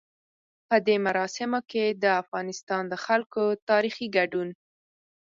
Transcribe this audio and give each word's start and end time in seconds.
په 0.67 0.75
دې 0.87 0.95
مراسمو 1.07 1.59
کې 1.71 1.85
د 2.03 2.05
افغانستان 2.21 2.83
د 2.87 2.93
خلکو 3.05 3.43
تاريخي 3.69 4.07
ګډون. 4.17 4.49